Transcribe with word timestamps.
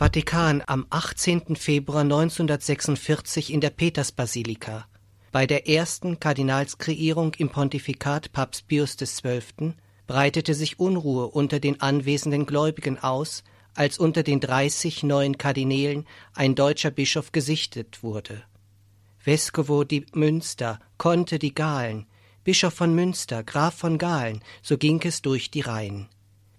Vatikan 0.00 0.62
am 0.64 0.86
18. 0.90 1.56
Februar 1.56 2.02
1946 2.02 3.52
in 3.52 3.60
der 3.60 3.70
Petersbasilika. 3.70 4.86
Bei 5.32 5.44
der 5.44 5.68
ersten 5.68 6.20
Kardinalskreierung 6.20 7.34
im 7.34 7.48
Pontifikat 7.48 8.30
Papst 8.30 8.68
Pius 8.68 8.96
XII. 8.96 9.74
breitete 10.06 10.54
sich 10.54 10.78
Unruhe 10.78 11.26
unter 11.26 11.58
den 11.58 11.80
anwesenden 11.80 12.46
Gläubigen 12.46 13.00
aus, 13.00 13.42
als 13.74 13.98
unter 13.98 14.22
den 14.22 14.38
30 14.38 15.02
neuen 15.02 15.36
Kardinälen 15.36 16.06
ein 16.32 16.54
deutscher 16.54 16.92
Bischof 16.92 17.32
gesichtet 17.32 18.04
wurde. 18.04 18.44
Vescovo 19.18 19.82
di 19.82 20.06
Münster, 20.12 20.78
Conte 20.96 21.40
di 21.40 21.50
Galen, 21.50 22.06
Bischof 22.44 22.72
von 22.72 22.94
Münster, 22.94 23.42
Graf 23.42 23.74
von 23.74 23.98
Galen, 23.98 24.44
so 24.62 24.78
ging 24.78 25.02
es 25.02 25.22
durch 25.22 25.50
die 25.50 25.62
Reihen. 25.62 26.08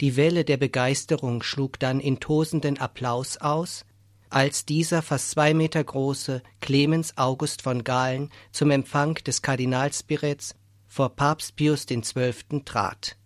Die 0.02 0.16
Welle 0.16 0.46
der 0.46 0.58
Begeisterung 0.58 1.44
schlug 1.44 1.78
dann 1.80 2.00
in 2.00 2.20
tosenden 2.20 2.78
Applaus 2.78 3.38
aus, 3.38 3.86
als 4.30 4.66
dieser 4.66 5.02
fast 5.02 5.32
zwei 5.32 5.54
Meter 5.54 5.84
große 5.84 6.42
Clemens 6.62 7.18
August 7.18 7.62
von 7.62 7.84
Galen 7.84 8.30
zum 8.52 8.72
Empfang 8.72 9.16
des 9.16 9.42
Kardinalspirets 9.42 10.56
vor 10.88 11.10
Papst 11.10 11.56
Pius 11.56 11.86
XII. 11.86 12.64
trat. 12.64 13.18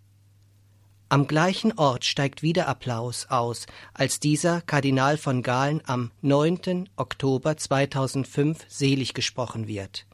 Am 1.09 1.27
gleichen 1.27 1.77
Ort 1.77 2.05
steigt 2.05 2.41
wieder 2.41 2.67
Applaus 2.67 3.27
aus, 3.29 3.67
als 3.93 4.19
dieser 4.19 4.61
Kardinal 4.61 5.17
von 5.17 5.43
Galen 5.43 5.81
am 5.85 6.09
9. 6.21 6.89
Oktober 6.95 7.55
2005 7.55 8.65
selig 8.67 9.13
gesprochen 9.13 9.67
wird. 9.67 10.07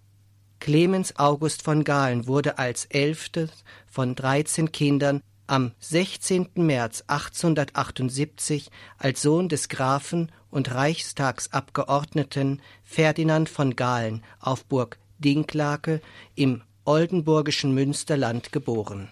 Clemens 0.60 1.16
August 1.16 1.62
von 1.62 1.86
Galen 1.86 2.28
wurde 2.28 2.58
als 2.58 2.84
elftes 2.86 3.64
von 3.88 4.14
dreizehn 4.14 4.74
Kindern 4.74 5.22
am 5.50 5.72
16. 5.80 6.50
März 6.56 7.04
1878 7.08 8.70
als 8.98 9.22
Sohn 9.22 9.50
des 9.50 9.70
Grafen 9.70 10.32
und 10.50 10.74
Reichstagsabgeordneten 10.74 12.62
Ferdinand 12.84 13.50
von 13.50 13.76
Galen 13.76 14.24
auf 14.40 14.66
Burg 14.66 15.00
Dinklake 15.20 16.02
im 16.36 16.62
oldenburgischen 16.86 17.74
Münsterland 17.74 18.52
geboren 18.52 19.10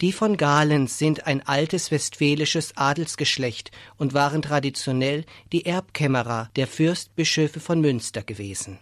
die 0.00 0.12
von 0.12 0.36
Galens 0.36 0.98
sind 0.98 1.26
ein 1.26 1.44
altes 1.46 1.90
westfälisches 1.90 2.76
Adelsgeschlecht 2.76 3.72
und 3.96 4.14
waren 4.14 4.42
traditionell 4.42 5.24
die 5.52 5.66
Erbkämmerer 5.66 6.50
der 6.56 6.68
Fürstbischöfe 6.68 7.58
von 7.58 7.80
Münster 7.80 8.22
gewesen. 8.22 8.78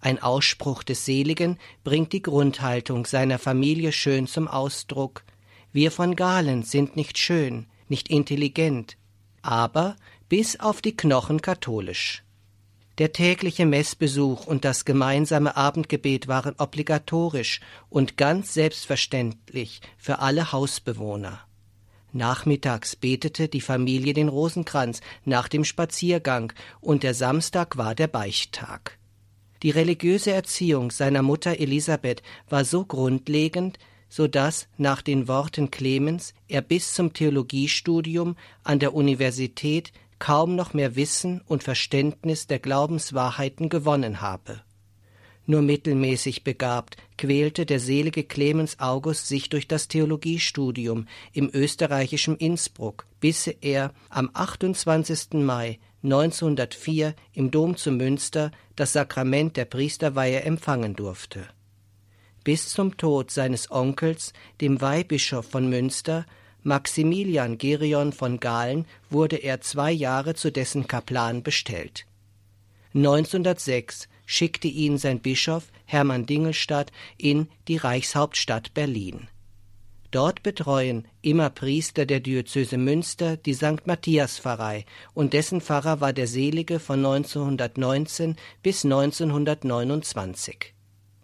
Ein 0.00 0.22
Ausspruch 0.22 0.84
des 0.84 1.04
Seligen 1.04 1.58
bringt 1.84 2.12
die 2.12 2.22
Grundhaltung 2.22 3.04
seiner 3.04 3.38
Familie 3.38 3.92
schön 3.92 4.26
zum 4.26 4.48
Ausdruck. 4.48 5.24
Wir 5.72 5.90
von 5.90 6.16
Galen 6.16 6.62
sind 6.62 6.96
nicht 6.96 7.18
schön, 7.18 7.66
nicht 7.88 8.08
intelligent, 8.08 8.96
aber 9.42 9.96
bis 10.28 10.60
auf 10.60 10.80
die 10.80 10.96
Knochen 10.96 11.42
katholisch. 11.42 12.22
Der 12.98 13.12
tägliche 13.12 13.64
Messbesuch 13.64 14.46
und 14.46 14.64
das 14.64 14.84
gemeinsame 14.84 15.56
Abendgebet 15.56 16.26
waren 16.26 16.54
obligatorisch 16.58 17.60
und 17.88 18.16
ganz 18.16 18.54
selbstverständlich 18.54 19.80
für 19.96 20.18
alle 20.18 20.50
Hausbewohner. 20.50 21.40
Nachmittags 22.12 22.96
betete 22.96 23.48
die 23.48 23.60
Familie 23.60 24.14
den 24.14 24.28
Rosenkranz 24.28 25.00
nach 25.24 25.46
dem 25.46 25.64
Spaziergang 25.64 26.52
und 26.80 27.02
der 27.02 27.14
Samstag 27.14 27.76
war 27.76 27.94
der 27.94 28.08
Beichttag. 28.08 28.98
Die 29.62 29.70
religiöse 29.70 30.32
Erziehung 30.32 30.90
seiner 30.90 31.22
Mutter 31.22 31.60
Elisabeth 31.60 32.22
war 32.48 32.64
so 32.64 32.84
grundlegend, 32.84 33.78
so 34.08 34.26
dass 34.26 34.68
nach 34.76 35.02
den 35.02 35.28
Worten 35.28 35.70
Clemens 35.70 36.34
er 36.48 36.62
bis 36.62 36.94
zum 36.94 37.12
Theologiestudium 37.12 38.36
an 38.64 38.78
der 38.78 38.94
Universität 38.94 39.92
kaum 40.18 40.56
noch 40.56 40.74
mehr 40.74 40.96
Wissen 40.96 41.40
und 41.46 41.62
Verständnis 41.62 42.46
der 42.46 42.58
Glaubenswahrheiten 42.58 43.68
gewonnen 43.68 44.20
habe. 44.20 44.62
Nur 45.46 45.62
mittelmäßig 45.62 46.44
begabt 46.44 46.98
quälte 47.16 47.64
der 47.64 47.80
selige 47.80 48.24
Clemens 48.24 48.78
August 48.80 49.28
sich 49.28 49.48
durch 49.48 49.66
das 49.66 49.88
Theologiestudium 49.88 51.06
im 51.32 51.50
österreichischen 51.54 52.36
Innsbruck, 52.36 53.06
bis 53.18 53.46
er 53.46 53.94
am 54.10 54.28
28. 54.34 55.34
Mai 55.44 55.78
1904 56.02 57.14
im 57.32 57.50
Dom 57.50 57.76
zu 57.76 57.90
Münster 57.90 58.50
das 58.76 58.92
Sakrament 58.92 59.56
der 59.56 59.64
Priesterweihe 59.64 60.42
empfangen 60.42 60.94
durfte. 60.94 61.46
Bis 62.48 62.70
zum 62.70 62.96
Tod 62.96 63.30
seines 63.30 63.70
Onkels, 63.70 64.32
dem 64.62 64.80
Weihbischof 64.80 65.44
von 65.44 65.68
Münster, 65.68 66.24
Maximilian 66.62 67.58
Gerion 67.58 68.10
von 68.10 68.40
Galen 68.40 68.86
wurde 69.10 69.36
er 69.36 69.60
zwei 69.60 69.92
Jahre 69.92 70.34
zu 70.34 70.50
dessen 70.50 70.88
Kaplan 70.88 71.42
bestellt. 71.42 72.06
1906 72.94 74.08
schickte 74.24 74.66
ihn 74.66 74.96
sein 74.96 75.20
Bischof 75.20 75.64
Hermann 75.84 76.24
Dingelstadt 76.24 76.90
in 77.18 77.48
die 77.68 77.76
Reichshauptstadt 77.76 78.72
Berlin. 78.72 79.28
Dort 80.10 80.42
betreuen 80.42 81.06
immer 81.20 81.50
Priester 81.50 82.06
der 82.06 82.20
Diözese 82.20 82.78
Münster 82.78 83.36
die 83.36 83.52
St. 83.52 83.86
Matthias 83.86 84.38
Pfarrei 84.38 84.86
und 85.12 85.34
dessen 85.34 85.60
Pfarrer 85.60 86.00
war 86.00 86.14
der 86.14 86.26
Selige 86.26 86.80
von 86.80 87.04
1919 87.04 88.36
bis 88.62 88.86
1929. 88.86 90.77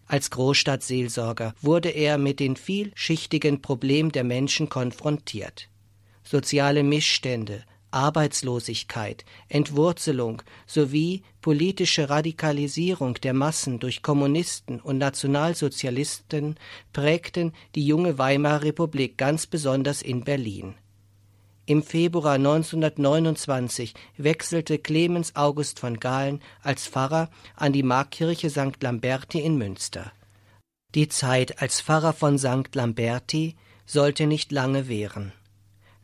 Als 0.07 0.31
Großstadtseelsorger 0.31 1.55
wurde 1.61 1.89
er 1.91 2.19
mit 2.19 2.41
den 2.41 2.57
vielschichtigen 2.57 3.63
Problemen 3.63 4.13
der 4.13 4.25
Menschen 4.25 4.69
konfrontiert. 4.69 5.69
Soziale 6.23 6.83
Missstände, 6.83 7.65
Arbeitslosigkeit, 7.91 9.25
Entwurzelung 9.49 10.43
sowie 10.67 11.23
politische 11.41 12.11
Radikalisierung 12.11 13.15
der 13.15 13.35
Massen 13.35 13.79
durch 13.79 14.03
Kommunisten 14.03 14.81
und 14.81 14.99
Nationalsozialisten 14.99 16.57
prägten 16.93 17.53
die 17.77 17.87
junge 17.87 18.19
Weimarer 18.19 18.65
Republik 18.65 19.17
ganz 19.17 19.47
besonders 19.47 20.03
in 20.03 20.25
Berlin. 20.25 20.75
Im 21.67 21.83
Februar 21.83 22.35
1929 22.35 23.95
wechselte 24.19 24.79
Clemens 24.79 25.35
August 25.35 25.81
von 25.81 25.99
Galen 25.99 26.43
als 26.63 26.87
Pfarrer 26.87 27.31
an 27.57 27.73
die 27.73 27.83
Markkirche 27.83 28.51
St. 28.51 28.83
Lamberti 28.83 29.41
in 29.41 29.57
Münster. 29.57 30.13
Die 30.95 31.09
Zeit 31.09 31.63
als 31.63 31.81
Pfarrer 31.81 32.13
von 32.13 32.39
St. 32.39 32.75
Lamberti 32.75 33.57
sollte 33.87 34.27
nicht 34.27 34.53
lange 34.53 34.89
währen. 34.89 35.33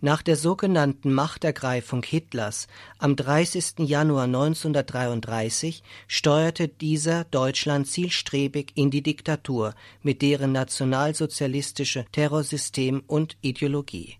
Nach 0.00 0.22
der 0.22 0.36
sogenannten 0.36 1.12
Machtergreifung 1.12 2.02
Hitlers 2.04 2.66
am 2.96 3.16
30. 3.16 3.80
Januar 3.80 4.24
1933 4.24 5.82
steuerte 6.08 6.68
dieser 6.68 7.24
Deutschland 7.24 7.86
zielstrebig 7.86 8.72
in 8.76 8.90
die 8.90 9.02
Diktatur 9.02 9.74
mit 10.02 10.22
deren 10.22 10.52
nationalsozialistische 10.52 12.06
Terrorsystem 12.12 13.02
und 13.06 13.36
Ideologie. 13.42 14.19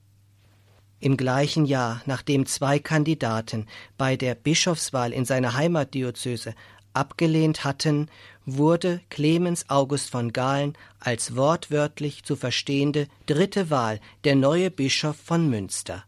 Im 1.00 1.16
gleichen 1.16 1.65
Jahr, 1.65 2.03
nachdem 2.05 2.44
zwei 2.44 2.78
Kandidaten 2.78 3.66
bei 3.97 4.16
der 4.16 4.34
Bischofswahl 4.34 5.12
in 5.12 5.25
seiner 5.25 5.55
Heimatdiözese 5.55 6.55
abgelehnt 6.93 7.65
hatten, 7.65 8.11
wurde 8.44 9.00
Clemens 9.09 9.71
August 9.71 10.11
von 10.11 10.33
Galen 10.33 10.77
als 10.99 11.37
wortwörtlich 11.37 12.25
zu 12.25 12.37
verstehende 12.37 13.06
dritte 13.25 13.71
Wahl 13.71 14.00
der 14.25 14.34
neue 14.34 14.71
Bischof 14.71 15.16
von 15.16 15.49
Münster. 15.49 16.05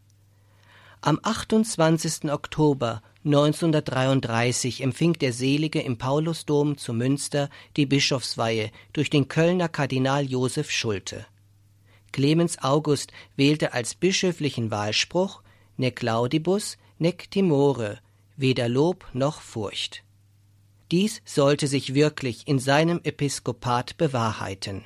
Am 1.01 1.19
28. 1.23 2.31
Oktober 2.31 3.01
1933 3.25 4.81
empfing 4.81 5.13
der 5.13 5.33
Selige 5.33 5.81
im 5.81 5.97
Paulusdom 5.97 6.77
zu 6.77 6.93
Münster 6.93 7.49
die 7.77 7.85
Bischofsweihe 7.85 8.69
durch 8.91 9.09
den 9.09 9.27
Kölner 9.27 9.69
Kardinal 9.69 10.25
Josef 10.25 10.69
Schulte. 10.69 11.25
Clemens 12.13 12.59
August 12.59 13.11
wählte 13.35 13.73
als 13.73 13.95
bischöflichen 13.95 14.71
Wahlspruch 14.71 15.43
Nec 15.75 16.01
laudibus, 16.01 16.77
nec 16.99 17.29
timore, 17.31 17.99
weder 18.37 18.69
Lob 18.69 19.05
noch 19.13 19.41
Furcht. 19.41 20.03
Dies 20.91 21.21
sollte 21.25 21.67
sich 21.67 21.95
wirklich 21.95 22.47
in 22.47 22.59
seinem 22.59 23.01
Episkopat 23.03 23.97
bewahrheiten. 23.97 24.83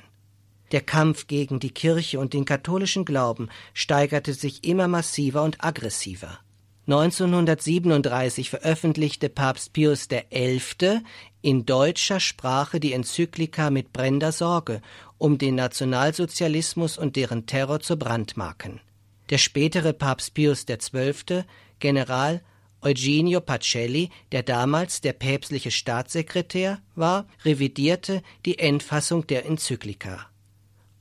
Der 0.72 0.80
Kampf 0.80 1.26
gegen 1.26 1.60
die 1.60 1.70
Kirche 1.70 2.18
und 2.18 2.32
den 2.32 2.44
katholischen 2.44 3.04
Glauben 3.04 3.48
steigerte 3.74 4.32
sich 4.32 4.64
immer 4.64 4.88
massiver 4.88 5.42
und 5.42 5.62
aggressiver. 5.62 6.40
1937 6.88 8.48
veröffentlichte 8.48 9.28
Papst 9.28 9.74
Pius 9.74 10.08
XI. 10.08 11.02
in 11.42 11.66
deutscher 11.66 12.18
Sprache 12.18 12.80
die 12.80 12.94
Enzyklika 12.94 13.68
mit 13.68 13.92
brennender 13.92 14.32
Sorge, 14.32 14.80
um 15.18 15.36
den 15.36 15.54
Nationalsozialismus 15.56 16.96
und 16.96 17.16
deren 17.16 17.44
Terror 17.44 17.80
zu 17.80 17.98
brandmarken. 17.98 18.80
Der 19.28 19.36
spätere 19.36 19.92
Papst 19.92 20.32
Pius 20.32 20.64
XII., 20.64 21.44
General 21.78 22.40
Eugenio 22.80 23.42
Pacelli, 23.42 24.08
der 24.32 24.42
damals 24.42 25.02
der 25.02 25.12
päpstliche 25.12 25.70
Staatssekretär 25.70 26.80
war, 26.94 27.26
revidierte 27.44 28.22
die 28.46 28.58
Endfassung 28.58 29.26
der 29.26 29.44
Enzyklika. 29.44 30.30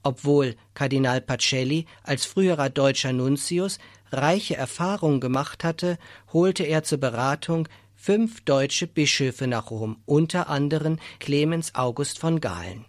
Obwohl 0.03 0.55
Kardinal 0.73 1.21
Pacelli 1.21 1.85
als 2.03 2.25
früherer 2.25 2.69
deutscher 2.69 3.13
Nuntius 3.13 3.77
reiche 4.11 4.55
Erfahrung 4.55 5.19
gemacht 5.19 5.63
hatte, 5.63 5.97
holte 6.33 6.63
er 6.63 6.83
zur 6.83 6.99
Beratung 6.99 7.67
fünf 7.95 8.41
deutsche 8.41 8.87
Bischöfe 8.87 9.47
nach 9.47 9.71
Rom, 9.71 9.97
unter 10.05 10.49
anderem 10.49 10.97
Clemens 11.19 11.75
August 11.75 12.19
von 12.19 12.39
Galen. 12.39 12.85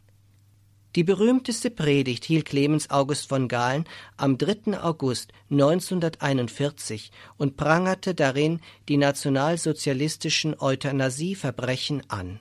Die 0.96 1.04
berühmteste 1.04 1.70
Predigt 1.70 2.24
hielt 2.24 2.46
Clemens 2.46 2.90
August 2.90 3.28
von 3.28 3.46
Galen 3.46 3.84
am 4.16 4.38
3. 4.38 4.80
August 4.82 5.32
1941 5.50 7.12
und 7.36 7.56
prangerte 7.56 8.14
darin 8.14 8.60
die 8.88 8.96
nationalsozialistischen 8.96 10.58
Euthanasieverbrechen 10.58 12.08
an. 12.08 12.40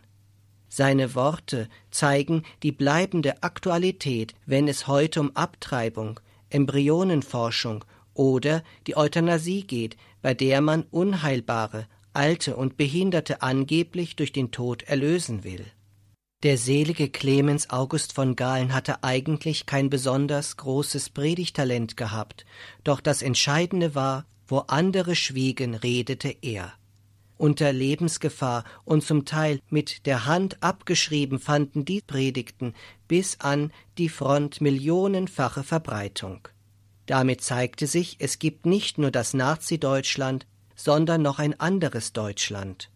Seine 0.69 1.13
Worte 1.15 1.69
zeigen 1.91 2.43
die 2.63 2.71
bleibende 2.71 3.43
Aktualität, 3.43 4.33
wenn 4.45 4.67
es 4.67 4.87
heute 4.87 5.21
um 5.21 5.35
Abtreibung, 5.35 6.19
Embryonenforschung 6.49 7.83
oder 8.17 8.63
die 8.87 8.97
Euthanasie 8.97 9.63
geht, 9.65 9.97
bei 10.21 10.33
der 10.33 10.61
man 10.61 10.83
Unheilbare, 10.83 11.87
Alte 12.13 12.55
und 12.55 12.77
Behinderte 12.77 13.41
angeblich 13.41 14.15
durch 14.15 14.31
den 14.31 14.51
Tod 14.51 14.83
erlösen 14.83 15.43
will. 15.43 15.65
Der 16.43 16.57
selige 16.57 17.09
Clemens 17.09 17.69
August 17.69 18.13
von 18.13 18.35
Galen 18.35 18.73
hatte 18.73 19.03
eigentlich 19.03 19.65
kein 19.65 19.89
besonders 19.89 20.57
großes 20.57 21.09
Predigtalent 21.09 21.97
gehabt, 21.97 22.45
doch 22.83 23.01
das 23.01 23.21
Entscheidende 23.21 23.95
war, 23.95 24.25
wo 24.47 24.59
andere 24.59 25.15
schwiegen, 25.15 25.73
redete 25.75 26.35
er. 26.41 26.73
Unter 27.37 27.71
Lebensgefahr 27.71 28.63
und 28.83 29.03
zum 29.03 29.25
Teil 29.25 29.59
mit 29.69 30.07
der 30.07 30.25
Hand 30.25 30.61
abgeschrieben 30.63 31.39
fanden 31.39 31.85
die 31.85 32.01
Predigten 32.01 32.73
bis 33.07 33.39
an 33.39 33.71
die 33.97 34.09
Front 34.09 34.59
millionenfache 34.59 35.63
Verbreitung. 35.63 36.47
Damit 37.07 37.41
zeigte 37.41 37.87
sich, 37.87 38.17
es 38.19 38.37
gibt 38.37 38.65
nicht 38.65 38.97
nur 38.97 39.11
das 39.11 39.33
Nazi-Deutschland, 39.33 40.45
sondern 40.75 41.21
noch 41.21 41.39
ein 41.39 41.59
anderes 41.59 42.13
Deutschland. 42.13 42.91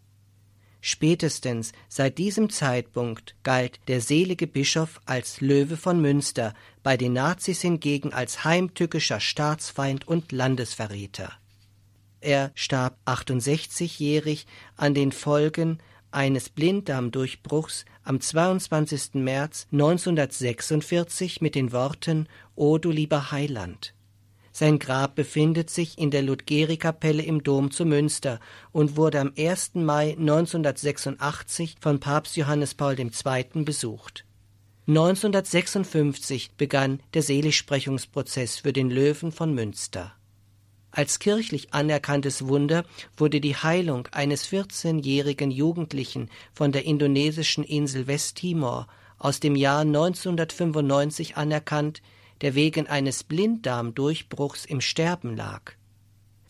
Spätestens 0.81 1.72
seit 1.88 2.18
diesem 2.18 2.50
Zeitpunkt 2.50 3.36
galt 3.44 3.80
der 3.88 4.02
selige 4.02 4.48
Bischof 4.48 5.00
als 5.06 5.40
Löwe 5.40 5.78
von 5.78 6.02
Münster, 6.02 6.54
bei 6.84 6.98
den 6.98 7.13
Nazis 7.13 7.62
hingegen 7.62 8.13
als 8.13 8.44
heimtückischer 8.44 9.19
Staatsfeind 9.19 10.08
und 10.08 10.31
Landesverräter. 10.31 11.31
Er 12.19 12.52
starb 12.54 12.98
68-jährig 13.06 14.46
an 14.75 14.94
den 14.94 15.12
Folgen 15.12 15.80
eines 16.12 16.50
Blinddarmdurchbruchs 16.50 17.86
am 18.04 18.19
22. 18.19 19.14
März 19.14 19.68
1946 19.72 21.42
mit 21.42 21.56
den 21.56 21.72
Worten 21.72 22.28
O 22.56 22.78
du 22.78 22.92
lieber 22.92 23.31
Heiland. 23.31 23.94
Sein 24.51 24.80
Grab 24.80 25.15
befindet 25.15 25.69
sich 25.69 25.98
in 25.98 26.12
der 26.12 26.24
Ludgeri-Kapelle 26.24 27.24
im 27.24 27.44
Dom 27.44 27.71
zu 27.71 27.86
Münster 27.86 28.39
und 28.71 28.98
wurde 28.98 29.19
am 29.19 29.31
1. 29.38 29.75
Mai 29.75 30.12
1986 30.12 31.77
von 31.80 32.00
Papst 32.00 32.36
Johannes 32.36 32.74
Paul 32.74 33.00
II. 33.00 33.09
besucht. 33.63 34.25
1956 34.88 36.51
begann 36.57 37.01
der 37.13 37.21
Seligsprechungsprozess 37.21 38.57
für 38.57 38.74
den 38.74 38.89
Löwen 38.89 39.31
von 39.31 39.53
Münster. 39.53 40.13
Als 40.92 41.19
kirchlich 41.19 41.74
anerkanntes 41.74 42.47
Wunder 42.47 42.83
wurde 43.15 43.39
die 43.39 43.56
Heilung 43.56 44.07
eines 44.12 44.45
14-jährigen 44.50 45.50
Jugendlichen 45.50 46.30
von 46.51 46.74
der 46.74 46.83
indonesischen 46.83 47.63
Insel 47.63 48.07
Westtimor 48.07 48.88
aus 49.18 49.39
dem 49.39 49.56
Jahr 49.56 49.81
1995 49.81 51.38
anerkannt, 51.38 52.01
der 52.42 52.56
wegen 52.56 52.88
eines 52.88 53.24
Blinddarmdurchbruchs 53.24 54.66
im 54.66 54.82
Sterben 54.82 55.36
lag. 55.36 55.74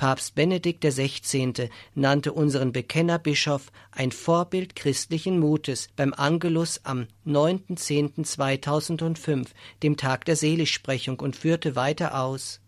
Papst 0.01 0.33
Benedikt 0.33 0.83
XVI. 0.83 1.69
nannte 1.93 2.33
unseren 2.33 2.71
Bekennerbischof 2.71 3.71
ein 3.91 4.11
Vorbild 4.11 4.75
christlichen 4.75 5.39
Mutes 5.39 5.89
beim 5.95 6.11
Angelus 6.13 6.83
am 6.85 7.05
9.10.2005, 7.27 9.49
dem 9.83 9.97
Tag 9.97 10.25
der 10.25 10.35
Seligsprechung, 10.35 11.19
und 11.19 11.35
führte 11.35 11.75
weiter 11.75 12.19
aus. 12.19 12.61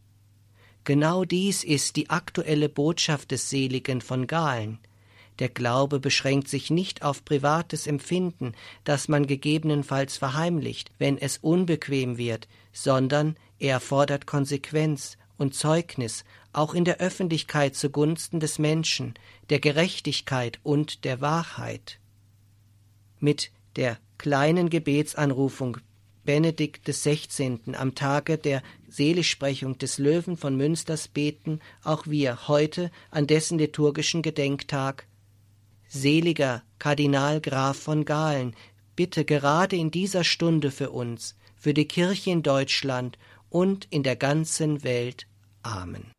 Genau 0.84 1.26
dies 1.26 1.64
ist 1.64 1.96
die 1.96 2.12
aktuelle 2.12 2.70
Botschaft 2.70 3.32
des 3.32 3.50
Seligen 3.50 4.02
von 4.02 4.28
Galen. 4.28 4.78
Der 5.40 5.50
Glaube 5.50 6.00
beschränkt 6.00 6.48
sich 6.48 6.70
nicht 6.70 7.04
auf 7.04 7.26
privates 7.26 7.88
Empfinden, 7.88 8.54
das 8.84 9.08
man 9.08 9.26
gegebenenfalls 9.26 10.18
verheimlicht, 10.18 10.92
wenn 11.00 11.18
es 11.18 11.38
unbequem 11.38 12.18
wird, 12.18 12.48
sondern 12.72 13.36
er 13.60 13.80
fordert 13.80 14.26
Konsequenz 14.26 15.18
und 15.38 15.56
Zeugnis 15.56 16.24
auch 16.54 16.74
in 16.74 16.86
der 16.86 17.00
Öffentlichkeit 17.00 17.76
zugunsten 17.76 18.40
des 18.40 18.60
Menschen, 18.60 19.16
der 19.50 19.60
Gerechtigkeit 19.60 20.60
und 20.64 21.04
der 21.04 21.20
Wahrheit. 21.22 22.00
Mit 23.20 23.52
der 23.76 23.98
kleinen 24.18 24.70
Gebetsanrufung 24.70 25.78
Benedikt 26.24 26.86
XVI. 26.88 27.60
am 27.74 27.96
Tage 27.96 28.38
der 28.38 28.64
Seligsprechung 28.88 29.78
des 29.78 29.98
Löwen 29.98 30.38
von 30.38 30.56
Münsters 30.56 31.08
beten 31.08 31.60
auch 31.84 32.08
wir 32.08 32.48
heute 32.48 32.92
an 33.12 33.28
dessen 33.28 33.58
liturgischen 33.58 34.22
Gedenktag 34.22 35.06
Seliger 35.96 36.64
Kardinal 36.80 37.40
Graf 37.40 37.78
von 37.78 38.04
Galen, 38.04 38.56
bitte 38.96 39.26
gerade 39.26 39.76
in 39.76 39.92
dieser 39.92 40.24
Stunde 40.24 40.72
für 40.72 40.90
uns, 40.90 41.36
für 41.56 41.76
die 41.76 41.86
Kirche 41.86 42.32
in 42.32 42.42
Deutschland 42.42 43.20
und 43.52 43.86
in 43.92 44.02
der 44.02 44.16
ganzen 44.16 44.84
Welt. 44.84 45.28
Amen. 45.62 46.12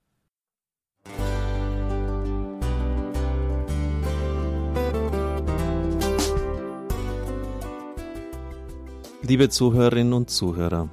Liebe 9.22 9.48
Zuhörerinnen 9.48 10.12
und 10.12 10.30
Zuhörer, 10.30 10.88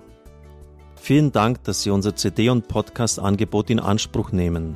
vielen 0.95 1.31
Dank, 1.31 1.63
dass 1.65 1.83
Sie 1.83 1.91
unser 1.91 2.15
CD- 2.15 2.49
und 2.49 2.67
Podcast-Angebot 2.67 3.69
in 3.69 3.79
Anspruch 3.79 4.31
nehmen. 4.31 4.75